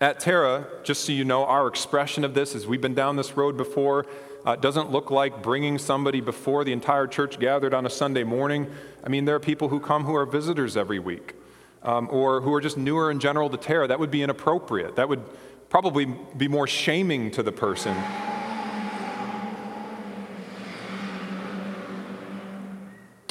[0.00, 3.36] at Terra, just so you know, our expression of this is we've been down this
[3.36, 4.06] road before.
[4.44, 8.70] Uh, doesn't look like bringing somebody before the entire church gathered on a Sunday morning.
[9.02, 11.34] I mean, there are people who come who are visitors every week
[11.82, 13.86] um, or who are just newer in general to Terra.
[13.86, 14.96] That would be inappropriate.
[14.96, 15.22] That would
[15.70, 17.96] probably be more shaming to the person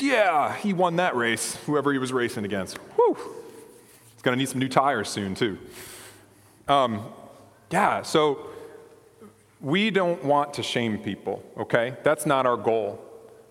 [0.04, 2.78] yeah, he won that race, whoever he was racing against.
[2.95, 3.17] Whew.
[4.13, 5.58] He's going to need some new tires soon, too.
[6.67, 7.06] Um,
[7.71, 8.47] yeah, so
[9.63, 11.95] we don't want to shame people, okay?
[12.04, 13.02] That's not our goal.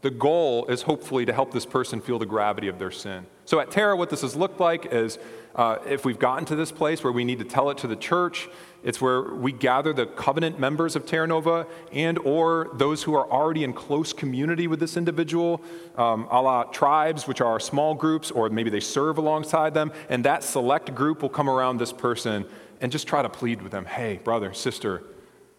[0.02, 3.26] The goal is hopefully to help this person feel the gravity of their sin.
[3.46, 5.18] So at Terra, what this has looked like is
[5.54, 7.96] uh, if we've gotten to this place where we need to tell it to the
[7.96, 8.48] church,
[8.84, 13.30] it's where we gather the covenant members of Terra Nova and or those who are
[13.30, 15.62] already in close community with this individual,
[15.96, 20.24] um, a la tribes, which are small groups, or maybe they serve alongside them, and
[20.24, 22.44] that select group will come around this person
[22.82, 25.04] and just try to plead with them, hey, brother, sister,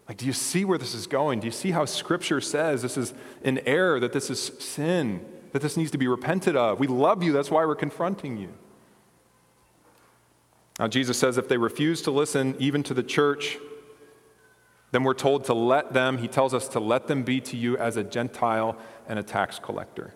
[0.08, 1.40] like, do you see where this is going?
[1.40, 5.62] Do you see how Scripture says this is an error, that this is sin, that
[5.62, 6.78] this needs to be repented of?
[6.78, 8.50] We love you, that's why we're confronting you.
[10.78, 13.58] Now, Jesus says if they refuse to listen even to the church,
[14.90, 17.76] then we're told to let them, he tells us to let them be to you
[17.78, 18.76] as a Gentile
[19.08, 20.14] and a tax collector.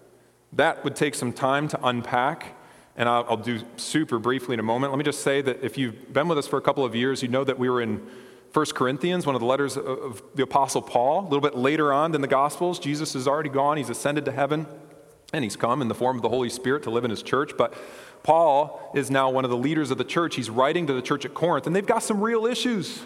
[0.52, 2.56] That would take some time to unpack,
[2.96, 4.92] and I'll, I'll, do super briefly in a moment.
[4.92, 7.22] Let me just say that if you've been with us for a couple of years,
[7.22, 8.06] you know that we were in
[8.52, 11.20] 1 Corinthians, one of the letters of the Apostle Paul.
[11.20, 14.32] A little bit later on than the Gospels, Jesus is already gone, he's ascended to
[14.32, 14.66] heaven,
[15.32, 17.52] and he's come in the form of the Holy Spirit to live in his church.
[17.58, 17.74] But
[18.22, 20.36] Paul is now one of the leaders of the church.
[20.36, 23.04] He's writing to the church at Corinth, and they've got some real issues.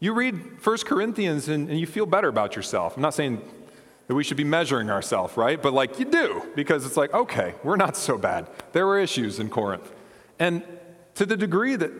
[0.00, 2.96] You read 1 Corinthians and, and you feel better about yourself.
[2.96, 3.40] I'm not saying
[4.08, 5.62] that we should be measuring ourselves, right?
[5.62, 8.48] But like you do, because it's like, okay, we're not so bad.
[8.72, 9.92] There were issues in Corinth.
[10.38, 10.64] And
[11.14, 11.92] to the degree that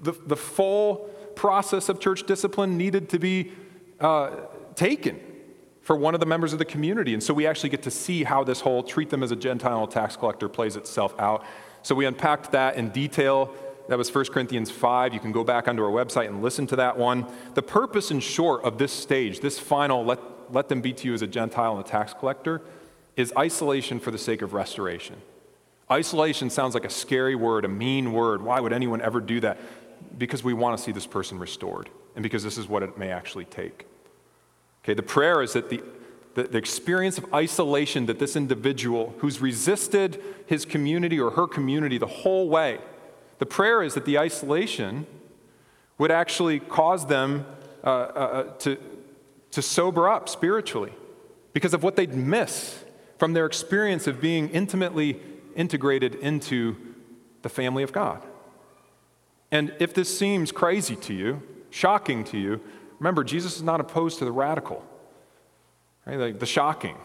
[0.00, 3.50] the, the full process of church discipline needed to be
[3.98, 4.30] uh,
[4.74, 5.18] taken
[5.80, 7.14] for one of the members of the community.
[7.14, 9.86] And so we actually get to see how this whole treat them as a Gentile
[9.86, 11.42] tax collector plays itself out.
[11.82, 13.54] So we unpacked that in detail.
[13.88, 15.14] That was 1 Corinthians 5.
[15.14, 17.26] You can go back onto our website and listen to that one.
[17.54, 20.20] The purpose, in short, of this stage, this final let,
[20.52, 22.60] let them be to you as a Gentile and a tax collector,
[23.16, 25.16] is isolation for the sake of restoration.
[25.90, 28.42] Isolation sounds like a scary word, a mean word.
[28.42, 29.58] Why would anyone ever do that?
[30.18, 33.10] Because we want to see this person restored, and because this is what it may
[33.10, 33.86] actually take.
[34.84, 35.82] Okay, the prayer is that the,
[36.34, 41.98] the, the, experience of isolation that this individual who's resisted his community or her community
[41.98, 42.78] the whole way,
[43.38, 45.06] the prayer is that the isolation
[45.98, 47.44] would actually cause them
[47.84, 48.78] uh, uh, uh to,
[49.50, 50.92] to sober up spiritually
[51.52, 52.84] because of what they'd miss
[53.18, 55.20] from their experience of being intimately
[55.54, 56.76] integrated into
[57.42, 58.24] the family of God.
[59.50, 62.60] And if this seems crazy to you, shocking to you,
[63.00, 64.84] Remember, Jesus is not opposed to the radical,
[66.06, 66.16] right?
[66.16, 66.96] Like the shocking.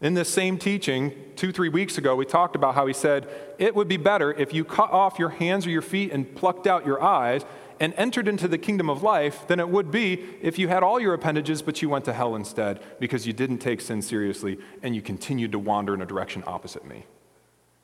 [0.00, 3.74] In this same teaching, two, three weeks ago, we talked about how he said, It
[3.74, 6.84] would be better if you cut off your hands or your feet and plucked out
[6.84, 7.42] your eyes
[7.78, 10.98] and entered into the kingdom of life than it would be if you had all
[10.98, 14.94] your appendages but you went to hell instead because you didn't take sin seriously and
[14.96, 17.04] you continued to wander in a direction opposite me.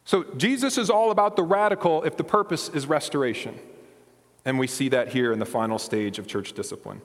[0.05, 3.59] So Jesus is all about the radical if the purpose is restoration.
[4.45, 7.01] And we see that here in the final stage of church discipline.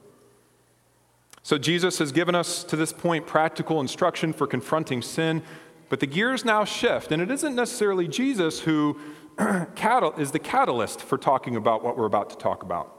[1.43, 5.43] So Jesus has given us to this point practical instruction for confronting sin,
[5.87, 8.99] but the gears now shift, and it isn't necessarily Jesus who
[9.39, 12.93] is the catalyst for talking about what we're about to talk about.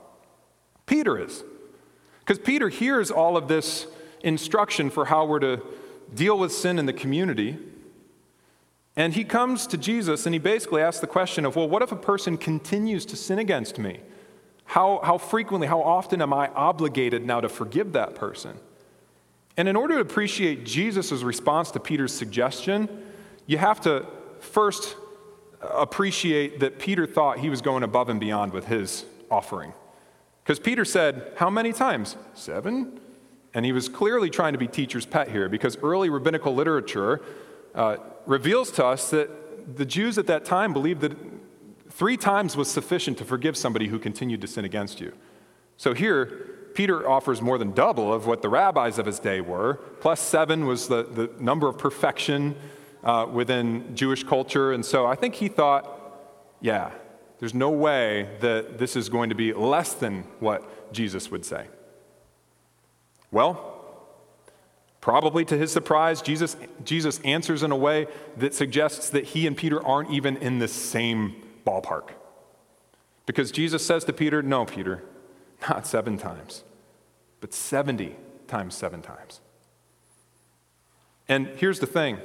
[0.87, 1.45] Peter is.
[2.21, 3.87] Because Peter hears all of this
[4.23, 5.63] instruction for how we're to
[6.15, 7.59] deal with sin in the community.
[8.99, 11.93] And he comes to Jesus and he basically asks the question of, well, what if
[11.93, 14.01] a person continues to sin against me?
[14.65, 18.59] How, how frequently, how often am I obligated now to forgive that person?
[19.57, 22.89] And in order to appreciate Jesus' response to Peter's suggestion,
[23.47, 24.05] you have to
[24.41, 24.97] first
[25.61, 29.75] appreciate that Peter thought he was going above and beyond with his offering.
[30.43, 32.17] Because Peter said, How many times?
[32.35, 32.99] Seven?
[33.55, 37.21] And he was clearly trying to be teacher's pet here because early rabbinical literature
[37.75, 37.97] uh,
[38.29, 41.17] reveals to us that the Jews at that time believed that
[41.99, 45.13] Three times was sufficient to forgive somebody who continued to sin against you.
[45.77, 46.27] So here,
[46.73, 49.81] Peter offers more than double of what the rabbis of his day were.
[50.01, 52.55] Plus seven was the, the number of perfection
[53.03, 54.73] uh, within Jewish culture.
[54.73, 55.93] And so I think he thought,
[56.61, 56.93] yeah,
[57.41, 61.67] there's no way that this is going to be less than what Jesus would say.
[63.33, 63.78] Well,
[65.01, 68.07] Probably to his surprise, Jesus, Jesus answers in a way
[68.37, 72.11] that suggests that he and Peter aren't even in the same ballpark.
[73.27, 75.05] Because Jesus says to Peter, No, Peter,
[75.69, 76.65] not seven times,
[77.41, 78.17] but 70
[78.49, 79.41] times seven times.
[81.29, 82.19] And here's the thing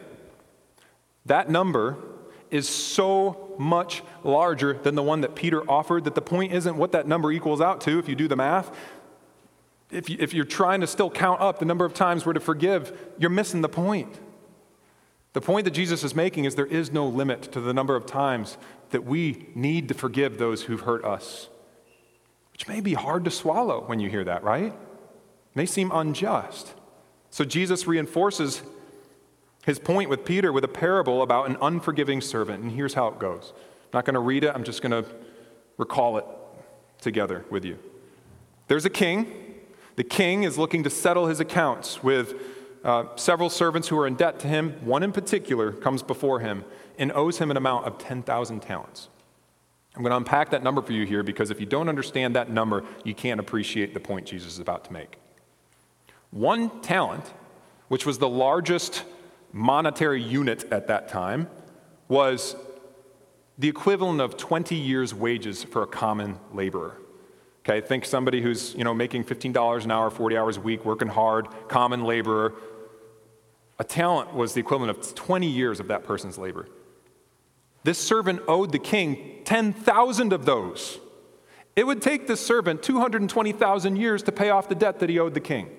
[1.25, 1.97] that number
[2.49, 6.91] is so much larger than the one that Peter offered that the point isn't what
[6.91, 8.75] that number equals out to if you do the math.
[9.91, 12.39] If, you, if you're trying to still count up the number of times we're to
[12.39, 14.19] forgive, you're missing the point.
[15.34, 18.06] The point that Jesus is making is there is no limit to the number of
[18.06, 18.58] times
[18.91, 21.50] that we need to forgive those who've hurt us,
[22.52, 24.65] which may be hard to swallow when you hear that, right?
[24.74, 26.74] It may seem unjust.
[27.32, 28.62] So Jesus reinforces
[29.65, 33.17] his point with Peter with a parable about an unforgiving servant, and here's how it
[33.17, 33.54] goes.
[33.56, 35.10] I'm not going to read it, I'm just going to
[35.78, 36.26] recall it
[37.02, 37.80] together with you.
[38.67, 39.42] There's a king.
[39.95, 42.34] The king is looking to settle his accounts with
[42.84, 44.73] uh, several servants who are in debt to him.
[44.82, 46.65] One in particular comes before him
[46.97, 49.10] and owes him an amount of 10,000 talents.
[49.95, 52.49] I'm going to unpack that number for you here because if you don't understand that
[52.49, 55.17] number, you can't appreciate the point Jesus is about to make.
[56.32, 57.32] One talent,
[57.89, 59.03] which was the largest
[59.51, 61.47] monetary unit at that time,
[62.08, 62.56] was
[63.60, 66.97] the equivalent of 20 years' wages for a common laborer.
[67.66, 71.07] Okay, think somebody who's you know making $15 an hour, 40 hours a week, working
[71.07, 72.53] hard, common laborer.
[73.80, 76.68] A talent was the equivalent of 20 years of that person's labor.
[77.84, 80.99] This servant owed the king 10,000 of those.
[81.76, 85.34] It would take this servant 220,000 years to pay off the debt that he owed
[85.34, 85.70] the king.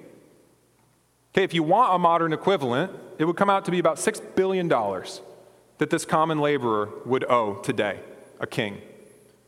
[1.33, 4.35] Okay, if you want a modern equivalent, it would come out to be about $6
[4.35, 8.01] billion that this common laborer would owe today,
[8.41, 8.81] a king,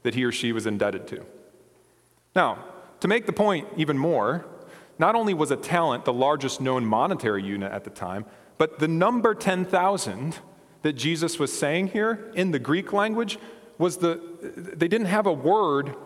[0.03, 1.25] that he or she was indebted to.
[2.37, 2.65] Now,
[3.01, 4.45] to make the point even more,
[4.99, 8.27] not only was a talent the largest known monetary unit at the time,
[8.59, 10.39] but the number 10,000
[10.83, 13.39] that Jesus was saying here in the Greek language
[13.79, 14.21] was the,
[14.55, 15.97] they didn't have a word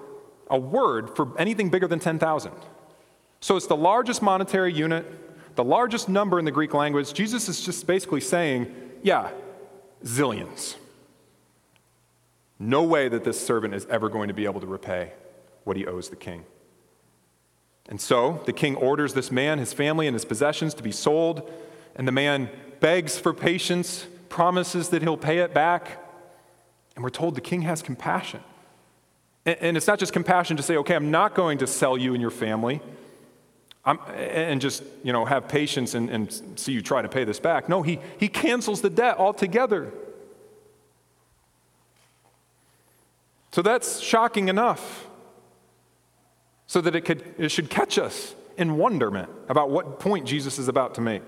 [0.52, 2.52] a word for anything bigger than 10,000.
[3.40, 5.06] So it's the largest monetary unit,
[5.54, 7.12] the largest number in the Greek language.
[7.12, 8.74] Jesus is just basically saying,
[9.04, 9.30] yeah,
[10.04, 10.74] zillions.
[12.58, 15.12] No way that this servant is ever going to be able to repay
[15.64, 16.44] what he owes the king.
[17.88, 21.50] And so the king orders this man, his family, and his possessions to be sold,
[21.96, 22.48] and the man
[22.78, 25.98] begs for patience, promises that he'll pay it back.
[26.94, 28.40] And we're told the king has compassion.
[29.44, 32.20] And it's not just compassion to say, okay, I'm not going to sell you and
[32.20, 32.80] your family.
[33.84, 37.40] I'm, and just you know have patience and, and see you try to pay this
[37.40, 39.90] back no he, he cancels the debt altogether
[43.52, 45.06] so that's shocking enough
[46.70, 50.68] so that it, could, it should catch us in wonderment about what point jesus is
[50.68, 51.22] about to make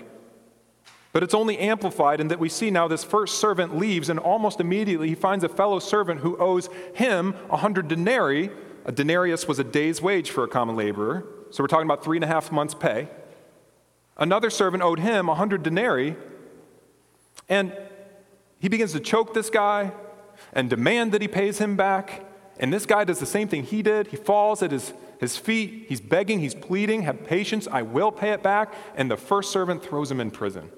[1.11, 4.59] but it's only amplified in that we see now this first servant leaves and almost
[4.59, 8.49] immediately he finds a fellow servant who owes him a hundred denarii
[8.85, 12.17] a denarius was a day's wage for a common laborer so we're talking about three
[12.17, 13.07] and a half months' pay.
[14.17, 16.15] Another servant owed him 100 denarii,
[17.47, 17.71] and
[18.57, 19.91] he begins to choke this guy
[20.53, 22.25] and demand that he pays him back.
[22.59, 24.07] And this guy does the same thing he did.
[24.07, 25.85] He falls at his, his feet.
[25.87, 28.73] He's begging, he's pleading, have patience, I will pay it back.
[28.95, 30.69] And the first servant throws him in prison.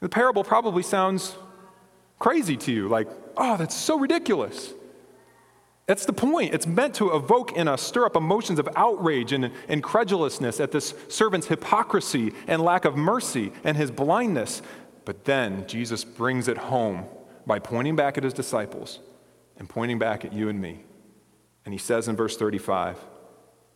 [0.00, 1.36] The parable probably sounds
[2.18, 4.72] crazy to you, like, oh, that's so ridiculous.
[5.86, 6.54] That's the point.
[6.54, 10.94] It's meant to evoke in us, stir up emotions of outrage and incredulousness at this
[11.08, 14.62] servant's hypocrisy and lack of mercy and his blindness.
[15.04, 17.04] But then Jesus brings it home
[17.46, 19.00] by pointing back at his disciples
[19.58, 20.84] and pointing back at you and me.
[21.64, 22.98] And he says in verse 35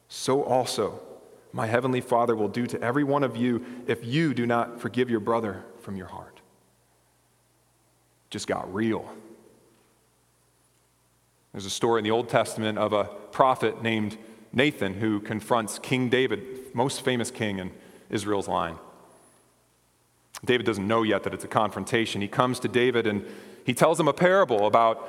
[0.09, 1.01] So also
[1.53, 5.09] my heavenly Father will do to every one of you if you do not forgive
[5.09, 6.41] your brother from your heart.
[8.30, 9.11] Just got real.
[11.53, 14.18] There's a story in the Old Testament of a prophet named
[14.53, 17.70] Nathan who confronts King David, most famous king in
[18.11, 18.76] Israel's line.
[20.45, 22.20] David doesn't know yet that it's a confrontation.
[22.20, 23.24] He comes to David and
[23.64, 25.09] he tells him a parable about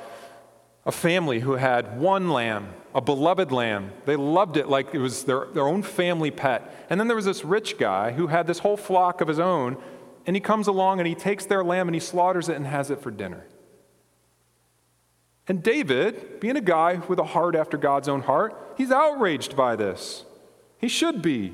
[0.84, 3.92] a family who had one lamb, a beloved lamb.
[4.06, 6.86] They loved it like it was their, their own family pet.
[6.88, 9.76] And then there was this rich guy who had this whole flock of his own,
[10.26, 12.90] and he comes along and he takes their lamb and he slaughters it and has
[12.90, 13.44] it for dinner.
[15.48, 19.76] And David, being a guy with a heart after God's own heart, he's outraged by
[19.76, 20.24] this.
[20.78, 21.52] He should be.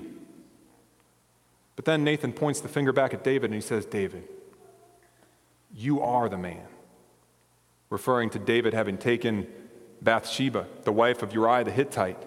[1.77, 4.29] But then Nathan points the finger back at David and he says, David,
[5.75, 6.67] you are the man.
[7.91, 9.47] Referring to David having taken
[10.03, 12.19] Bathsheba, the wife of Uriah the Hittite,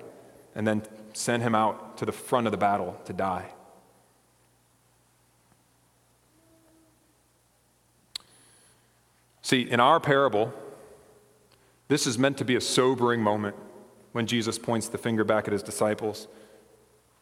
[0.55, 0.83] and then
[1.13, 3.49] sent him out to the front of the battle to die.
[9.41, 10.53] See, in our parable,
[11.87, 13.55] this is meant to be a sobering moment
[14.11, 16.27] when Jesus points the finger back at his disciples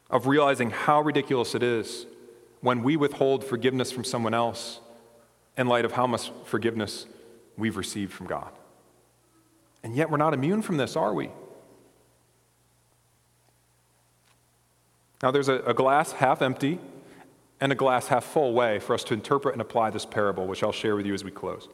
[0.10, 2.06] of realizing how ridiculous it is
[2.62, 4.80] when we withhold forgiveness from someone else
[5.58, 7.06] in light of how much forgiveness
[7.58, 8.52] we've received from God.
[9.84, 11.30] And yet we're not immune from this, are we?
[15.24, 16.80] Now, there's a, a, glass half empty
[17.60, 20.62] and a glass half full way for us to interpret and apply this parable, which
[20.62, 21.68] I'll share with you as we close.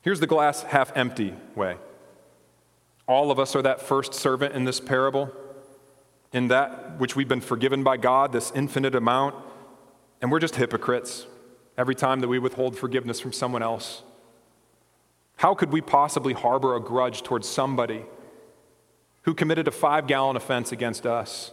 [0.00, 1.76] Here's the glass half empty way.
[3.06, 5.30] All of us are that first servant in this parable,
[6.32, 9.34] in that which we've been forgiven by God, this infinite amount,
[10.22, 11.26] and we're just hypocrites
[11.76, 14.02] every time that we withhold forgiveness from someone else.
[15.36, 18.04] How could we possibly harbor a grudge towards somebody
[19.22, 21.52] who committed a five gallon offense against us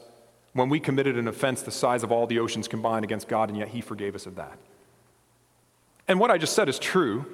[0.53, 3.57] when we committed an offense the size of all the oceans combined against God, and
[3.57, 4.57] yet He forgave us of that?
[6.07, 7.25] And what I just said is true.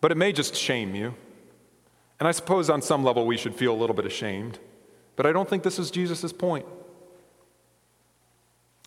[0.00, 1.14] But it may just shame you.
[2.18, 4.58] And I suppose on some level we should feel a little bit ashamed.
[5.16, 6.66] But I don't think this is Jesus' point.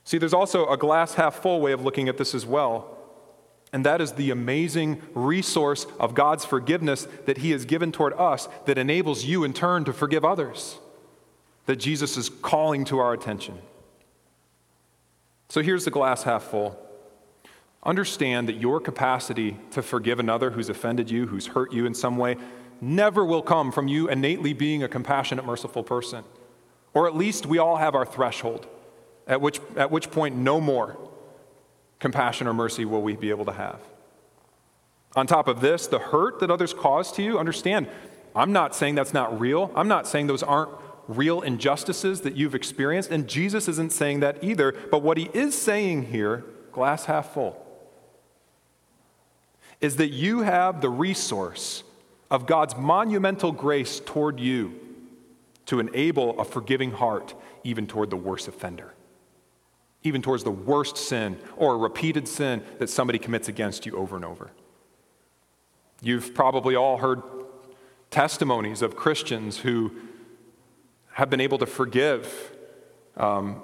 [0.07, 2.97] See, there's also a glass half full way of looking at this as well.
[3.73, 8.47] And that is the amazing resource of God's forgiveness that He has given toward us
[8.67, 10.77] that enables you in turn to forgive others,
[11.65, 13.59] that Jesus is calling to our attention.
[15.49, 16.79] So here's the glass half full.
[17.83, 22.15] Understand that your capacity to forgive another who's offended you, who's hurt you in some
[22.15, 22.37] way,
[22.79, 26.23] never will come from you innately being a compassionate, merciful person.
[26.93, 28.67] Or at least we all have our threshold,
[29.27, 30.97] at which, at which point no more
[31.99, 33.79] compassion or mercy will we be able to have.
[35.15, 37.87] On top of this, the hurt that others cause to you, understand,
[38.35, 39.71] I'm not saying that's not real.
[39.75, 40.69] I'm not saying those aren't
[41.07, 44.73] real injustices that you've experienced, and Jesus isn't saying that either.
[44.91, 47.65] But what he is saying here, glass half full,
[49.81, 51.83] is that you have the resource
[52.29, 54.79] of God's monumental grace toward you
[55.65, 58.93] to enable a forgiving heart even toward the worst offender,
[60.03, 64.15] even towards the worst sin or a repeated sin that somebody commits against you over
[64.15, 64.51] and over.
[66.01, 67.21] You've probably all heard
[68.11, 69.91] testimonies of Christians who
[71.13, 72.55] have been able to forgive
[73.17, 73.63] um,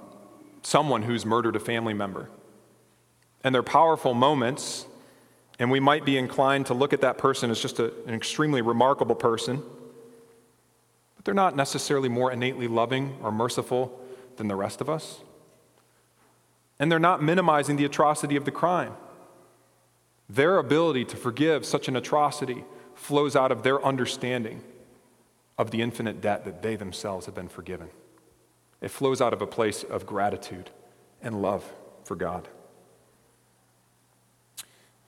[0.64, 2.30] someone who's murdered a family member.
[3.44, 4.86] And they're powerful moments,
[5.60, 8.62] and we might be inclined to look at that person as just a, an extremely
[8.62, 9.62] remarkable person,
[11.16, 14.00] but they're not necessarily more innately loving or merciful
[14.38, 15.20] than the rest of us.
[16.80, 18.93] And they're not minimizing the atrocity of the crime.
[20.30, 22.63] Their ability to forgive such an atrocity
[22.95, 24.61] flows out of their understanding
[25.57, 27.89] of the infinite debt that they themselves have been forgiven.
[28.82, 30.69] It flows out of a place of gratitude
[31.21, 31.63] and love
[32.03, 32.47] for God.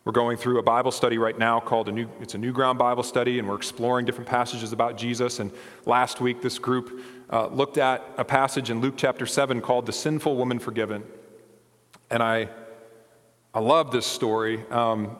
[0.05, 2.77] We're going through a Bible study right now called a new it's a new ground
[2.77, 5.51] Bible study and we're exploring different passages about Jesus and
[5.87, 7.01] last week this group
[7.33, 11.03] uh, looked at a passage in Luke chapter 7 called the sinful woman forgiven.
[12.09, 12.49] And I
[13.55, 14.65] I love this story.
[14.69, 15.15] Um,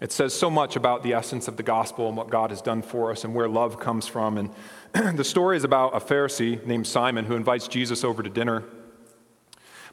[0.00, 2.82] it says so much about the essence of the gospel and what God has done
[2.82, 4.38] for us and where love comes from.
[4.38, 4.50] And
[5.18, 8.62] the story is about a Pharisee named Simon who invites Jesus over to dinner.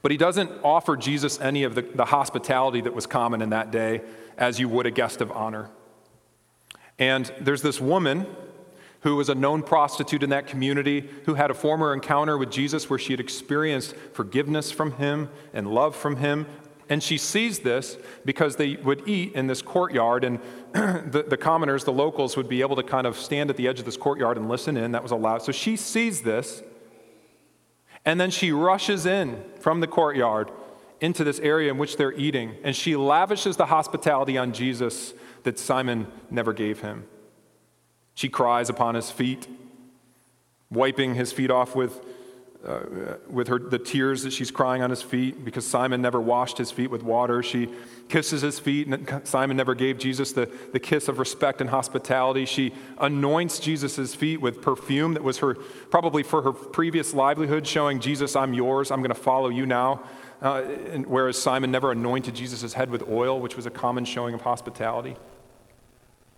[0.04, 3.72] But he doesn't offer Jesus any of the, the hospitality that was common in that
[3.72, 4.02] day,
[4.38, 5.72] as you would a guest of honor.
[7.00, 8.28] And there's this woman
[9.04, 12.90] who was a known prostitute in that community who had a former encounter with Jesus
[12.90, 16.46] where she had experienced forgiveness from him and love from him,
[16.90, 20.40] and she sees this because they would eat in this courtyard, and
[20.74, 23.80] the, the commoners, the locals, would be able to kind of stand at the edge
[23.80, 24.92] of this courtyard and listen in.
[24.92, 25.42] That was allowed.
[25.42, 26.62] So she sees this,
[28.06, 30.52] and then she rushes in from the courtyard
[31.02, 35.60] into this area in which they're eating, and she lavishes the hospitality on Jesus that
[35.60, 37.06] Simon never gave him.
[38.16, 39.48] She cries upon his feet,
[40.70, 42.02] wiping his feet off with
[42.66, 46.58] uh, with her, the tears that she's crying on his feet because Simon never washed
[46.58, 47.44] his feet with water.
[47.44, 47.68] She
[48.08, 52.46] kisses his feet, and Simon never gave Jesus the, the kiss of respect and hospitality.
[52.46, 58.00] She anoints Jesus' feet with perfume that was her, probably for her previous livelihood, showing
[58.00, 60.02] Jesus, I'm yours, I'm going to follow you now.
[60.42, 60.62] Uh,
[61.06, 65.16] whereas Simon never anointed Jesus' head with oil, which was a common showing of hospitality.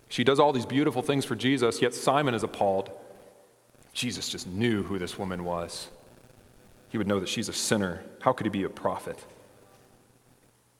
[0.08, 2.90] She does all these beautiful things for Jesus, yet Simon is appalled.
[3.92, 5.88] Jesus just knew who this woman was
[6.88, 8.02] he would know that she's a sinner.
[8.20, 9.22] How could he be a prophet?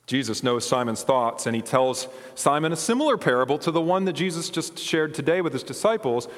[0.07, 4.13] Jesus knows Simon's thoughts, and he tells Simon a similar parable to the one that
[4.13, 6.29] Jesus just shared today with his disciples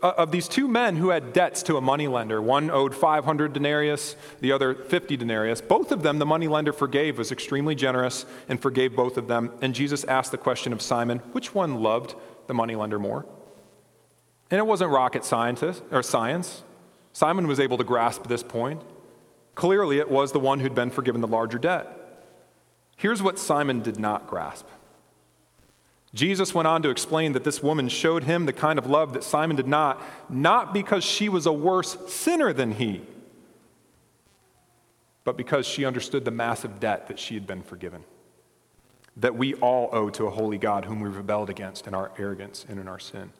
[0.00, 2.40] uh, of these two men who had debts to a moneylender.
[2.40, 5.60] One owed 500 denarius, the other 50 denarius.
[5.60, 9.50] Both of them, the moneylender forgave, was extremely generous and forgave both of them.
[9.60, 12.14] And Jesus asked the question of Simon, which one loved
[12.46, 13.26] the moneylender more?
[14.50, 16.62] And it wasn't rocket scientist or science.
[17.12, 18.82] Simon was able to grasp this point.
[19.54, 21.88] Clearly, it was the one who'd been forgiven the larger debt.
[22.96, 24.66] Here's what Simon did not grasp.
[26.14, 29.22] Jesus went on to explain that this woman showed him the kind of love that
[29.22, 33.02] Simon did not, not because she was a worse sinner than he,
[35.24, 38.04] but because she understood the massive debt that she had been forgiven,
[39.16, 42.66] that we all owe to a holy God whom we rebelled against in our arrogance
[42.68, 43.30] and in our sin.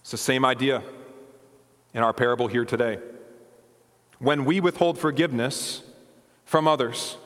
[0.00, 0.82] It's the same idea
[1.94, 2.98] in our parable here today.
[4.18, 5.82] When we withhold forgiveness
[6.44, 7.16] from others,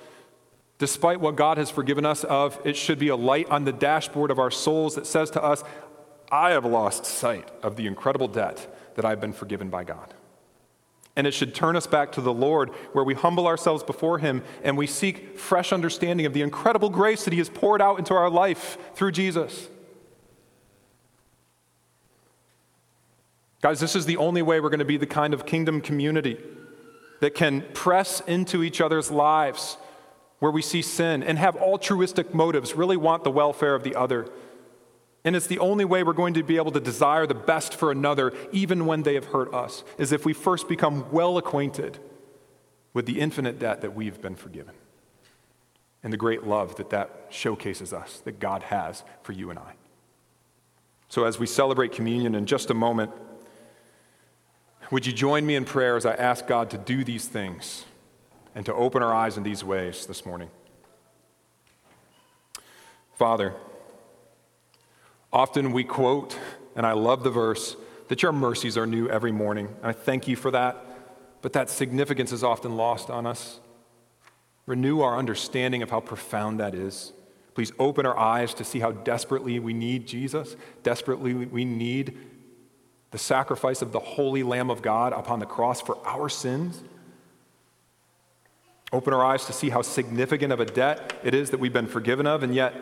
[0.78, 4.30] despite what God has forgiven us of, it should be a light on the dashboard
[4.30, 5.64] of our souls that says to us,
[6.30, 10.14] I have lost sight of the incredible debt that I've been forgiven by God.
[11.14, 14.42] And it should turn us back to the Lord, where we humble ourselves before Him
[14.62, 18.14] and we seek fresh understanding of the incredible grace that He has poured out into
[18.14, 19.68] our life through Jesus.
[23.60, 26.36] Guys, this is the only way we're going to be the kind of kingdom community
[27.20, 29.76] that can press into each other's lives
[30.40, 34.26] where we see sin and have altruistic motives, really want the welfare of the other.
[35.24, 37.92] And it's the only way we're going to be able to desire the best for
[37.92, 41.98] another, even when they have hurt us, is if we first become well acquainted
[42.92, 44.74] with the infinite debt that we've been forgiven
[46.02, 49.74] and the great love that that showcases us, that God has for you and I.
[51.08, 53.12] So, as we celebrate communion in just a moment,
[54.90, 57.84] would you join me in prayer as I ask God to do these things
[58.54, 60.50] and to open our eyes in these ways this morning?
[63.14, 63.54] Father,
[65.32, 66.38] often we quote,
[66.76, 67.76] and I love the verse,
[68.08, 69.66] that your mercies are new every morning.
[69.66, 70.84] And I thank you for that,
[71.40, 73.60] but that significance is often lost on us.
[74.66, 77.12] Renew our understanding of how profound that is.
[77.54, 82.16] Please open our eyes to see how desperately we need Jesus, desperately we need
[83.10, 86.82] the sacrifice of the holy Lamb of God upon the cross for our sins.
[88.90, 91.86] Open our eyes to see how significant of a debt it is that we've been
[91.86, 92.74] forgiven of, and yet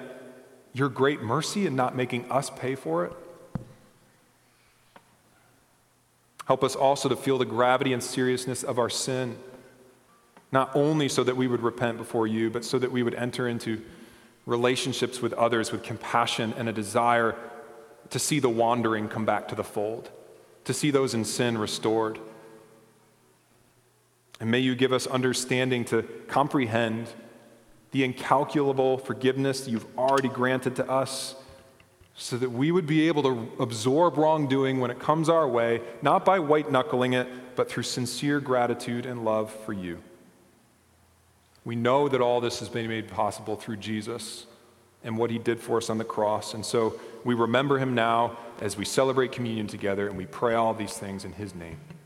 [0.73, 3.13] your great mercy in not making us pay for it.
[6.47, 9.37] Help us also to feel the gravity and seriousness of our sin,
[10.51, 13.47] not only so that we would repent before you, but so that we would enter
[13.47, 13.81] into
[14.47, 17.37] relationships with others with compassion and a desire
[18.11, 20.11] to see the wandering come back to the fold,
[20.65, 22.19] to see those in sin restored.
[24.41, 27.09] And may you give us understanding to comprehend
[27.93, 31.35] the incalculable forgiveness you've already granted to us
[32.15, 36.25] so that we would be able to absorb wrongdoing when it comes our way, not
[36.25, 37.27] by white knuckling it,
[37.57, 39.99] but through sincere gratitude and love for you.
[41.65, 44.47] We know that all this has been made possible through Jesus
[45.03, 46.55] and what he did for us on the cross.
[46.55, 50.75] And so we remember him now as we celebrate communion together, and we pray all
[50.75, 51.79] these things in his name.